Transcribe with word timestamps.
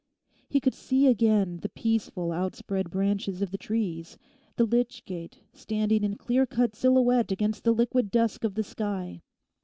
He 0.49 0.59
could 0.59 0.73
see 0.73 1.05
again 1.05 1.57
the 1.57 1.69
peaceful 1.69 2.31
outspread 2.31 2.89
branches 2.89 3.43
of 3.43 3.51
the 3.51 3.57
trees, 3.59 4.17
the 4.55 4.65
lych 4.65 5.05
gate 5.05 5.41
standing 5.53 6.03
in 6.03 6.15
clear 6.15 6.47
cut 6.47 6.75
silhouette 6.75 7.31
against 7.31 7.63
the 7.65 7.71
liquid 7.71 8.09
dusk 8.09 8.43
of 8.43 8.55
the 8.55 8.63
sky. 8.63 9.21